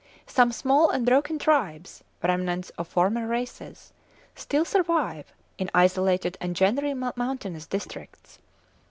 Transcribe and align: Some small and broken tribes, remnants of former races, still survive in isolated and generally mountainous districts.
Some 0.25 0.51
small 0.51 0.89
and 0.89 1.05
broken 1.05 1.37
tribes, 1.37 2.03
remnants 2.23 2.71
of 2.71 2.87
former 2.87 3.27
races, 3.27 3.93
still 4.33 4.65
survive 4.65 5.31
in 5.59 5.69
isolated 5.75 6.39
and 6.41 6.55
generally 6.55 6.95
mountainous 6.95 7.67
districts. 7.67 8.39